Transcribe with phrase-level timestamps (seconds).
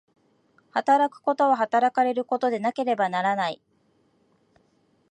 [0.71, 3.61] 働くことは働かれることでなければならない。